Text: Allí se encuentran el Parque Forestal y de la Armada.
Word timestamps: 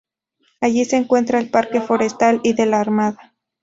Allí 0.61 0.83
se 0.85 0.97
encuentran 0.97 1.43
el 1.43 1.51
Parque 1.51 1.79
Forestal 1.79 2.41
y 2.43 2.53
de 2.53 2.65
la 2.65 2.79
Armada. 2.81 3.35